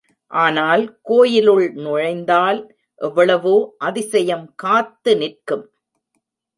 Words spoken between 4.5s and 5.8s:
காத்து நிற்கும்.